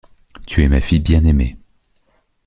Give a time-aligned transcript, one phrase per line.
[0.47, 1.57] Tu es ma fille bien aymée.